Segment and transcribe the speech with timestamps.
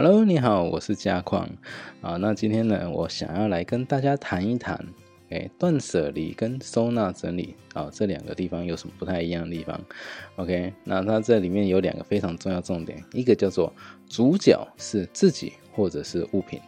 [0.00, 1.50] Hello，你好，我是嘉矿
[2.02, 2.16] 啊。
[2.18, 4.78] 那今天呢，我想要来跟大家谈一谈，
[5.28, 9.80] 哎，断舍离跟收纳整理啊这两个地方有什么不太一样的地方
[10.36, 13.72] ？OK，那它这里面有两个非常重要重点，一个叫做
[14.08, 16.60] 主角是自己或者是物品。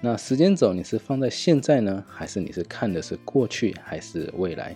[0.00, 4.74] 那时间轴你是放在现在呢，还是你是看的是过去还是未来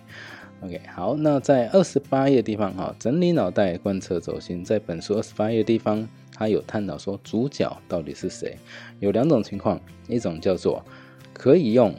[0.60, 6.06] ？OK，好，那在二十八页地方哈，整理脑袋，贯彻走心，在本书二十八页地方。
[6.42, 8.58] 他有探讨说主角到底是谁？
[8.98, 10.84] 有两种情况，一种叫做
[11.32, 11.94] 可以用，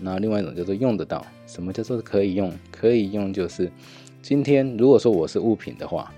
[0.00, 1.24] 那另外一种叫做用得到。
[1.46, 2.52] 什么叫做可以用？
[2.72, 3.70] 可以用就是
[4.20, 6.12] 今天如果说我是物品的话，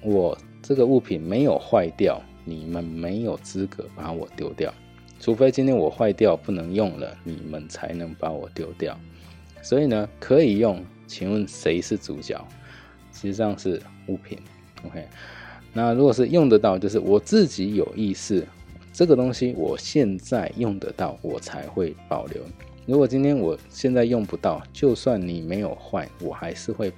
[0.00, 4.72] 我这个物品没有坏掉，你们没有资格把我丢掉，
[5.20, 8.98] 除非今天我坏掉不能用了，你们才能把我丢掉。
[9.60, 12.42] 所以呢，可以用，请问谁是主角？
[13.12, 14.38] 实际上是物品。
[14.86, 15.06] OK。
[15.78, 18.44] 那如果是用得到，就是我自己有意识，
[18.92, 22.42] 这个东西我现在用得到，我才会保留。
[22.84, 26.92] 如果今天我现在用不到，就算你没有坏，我还是会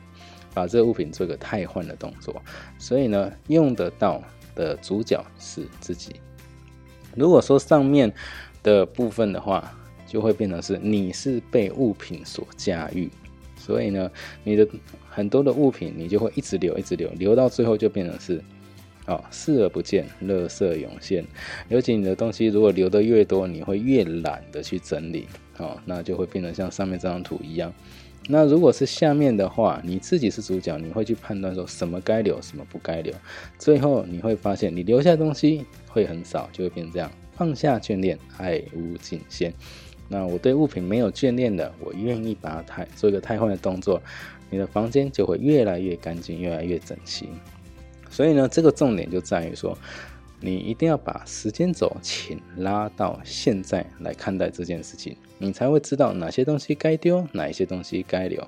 [0.55, 2.43] 把这个物品做个汰换的动作。
[2.79, 4.23] 所以呢，用得到
[4.55, 6.15] 的主角是自己。
[7.15, 8.11] 如果说上面
[8.63, 9.71] 的部分的话，
[10.07, 13.11] 就会变成是你是被物品所驾驭，
[13.59, 14.11] 所以呢，
[14.43, 14.67] 你的
[15.07, 18.43] 很多的物品你就会一直留，一直留，留到最后就变成是。
[19.11, 21.25] 哦，视而不见，垃圾涌现。
[21.69, 25.27] 尤其你的东西如果留的越多，你会越懒得去整理。
[25.59, 27.73] 哦，那就会变得像上面这张图一样。
[28.29, 33.13] 那如果是下面的话，你自己是主角，你会去判断说什么该留，什么不该留。
[33.59, 37.11] 最后你会发现，你留下东西会很少，就会变成这样。
[37.33, 39.53] 放下眷恋，爱无尽限。
[40.09, 44.01] 那我对物品没有眷恋的，我愿意把它太做一个太换的动作，
[44.51, 47.29] 你的房间就会越来越干净，越来越整齐。
[48.11, 49.79] 所以呢，这个重点就在于说，
[50.41, 58.47] 你一定要把时间轴请拉到现在来看待这件事情，你才会知道哪些东西该丢，哪一些东西该留。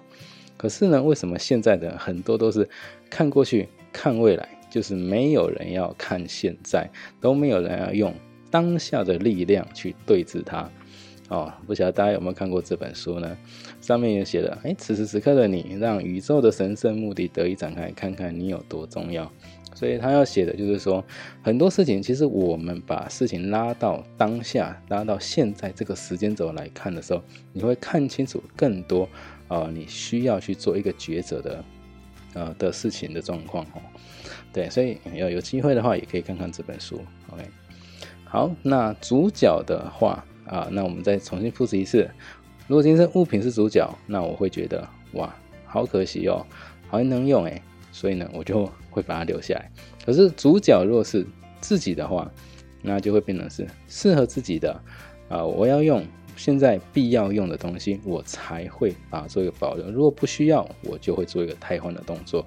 [0.56, 2.68] 可是呢，为什么现在的很多都是
[3.08, 6.88] 看过去看未来，就是没有人要看现在，
[7.20, 8.14] 都没有人要用
[8.50, 10.70] 当下的力量去对峙它。
[11.28, 13.36] 哦，不晓得大家有没有看过这本书呢？
[13.80, 19.30] 上面也写了，哎，此时此刻的你，让宇宙的神圣目的得以展开，看看你有多重要。
[19.74, 21.02] 所以他要写的就是说，
[21.42, 27.22] 很多事情其实我们把事情拉到当下，拉到现在这个时间轴来看的时候，
[27.54, 29.08] 你会看清楚更多
[29.48, 31.64] 啊，你需要去做一个抉择的
[32.34, 33.80] 呃的事情的状况哦。
[34.52, 37.00] 对，所以要有机会的话，也可以看看这本书。
[37.30, 37.42] OK，
[38.24, 40.22] 好，那主角的话。
[40.46, 42.10] 啊，那我们再重新复习一次。
[42.68, 46.44] 如果今天物品是主角，那我会觉得哇，好可惜哦，
[46.88, 47.60] 好能用诶，
[47.90, 49.70] 所以呢，我就会把它留下来。
[50.04, 51.26] 可是主角如果是
[51.60, 52.30] 自己的话，
[52.80, 54.80] 那就会变成是适合自己的
[55.28, 56.04] 啊，我要用
[56.36, 59.90] 现在必要用的东西，我才会把它做一个保留。
[59.90, 62.46] 如果不需要，我就会做一个汰换的动作。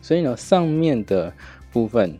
[0.00, 1.32] 所以呢，上面的
[1.72, 2.18] 部分。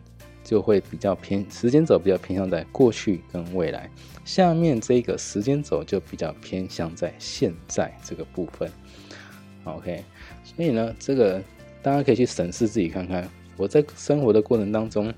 [0.49, 3.87] 就会比较偏时间轴比较偏向在过去跟未来，
[4.25, 8.67] 下面这个时间轴就比较偏向在现在这个部分。
[9.65, 10.03] OK，
[10.43, 11.39] 所以呢，这个
[11.83, 15.13] 大家可以去审视自己看看，我在生活的过程当中，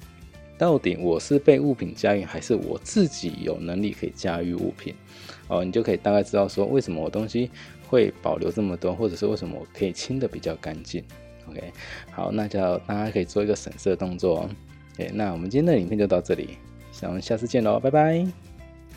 [0.57, 4.93] 到底我是被物品驾驭，还是我自己有能力可以驾驭物品？
[5.47, 7.49] 哦，你就可以大概知道说，为什么我东西
[7.87, 11.01] 会保留这么多，或者是为什么我可以清的比较干净。
[11.47, 11.71] OK，
[12.11, 14.49] 好，那就大家可以做一个审视的动作。
[15.13, 16.57] 那我们今天的影片就到这里，
[16.91, 18.25] 想下次见喽，拜拜。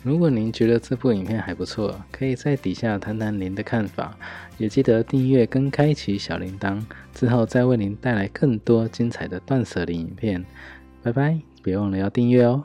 [0.03, 4.15] 如果您觉得这部影片还不错，可以在底下谈谈您的看法，
[4.59, 6.79] 也记得订阅跟开启小铃铛，
[7.13, 10.45] 之后再为您带来更多精彩的断舍离影片。
[11.01, 12.63] 拜拜，别忘了要订阅哦。